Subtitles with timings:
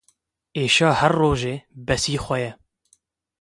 [0.61, 1.55] Êşa her rojê,
[1.85, 2.51] besî xwe ye.